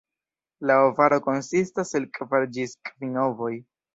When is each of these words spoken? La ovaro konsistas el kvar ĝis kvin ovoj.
La 0.69 0.77
ovaro 0.85 1.19
konsistas 1.27 1.93
el 2.01 2.09
kvar 2.17 2.47
ĝis 2.57 2.75
kvin 2.89 3.23
ovoj. 3.29 3.53